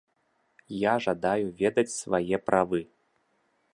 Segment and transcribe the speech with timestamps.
[0.75, 2.81] Я жадаю ведаць свае правы!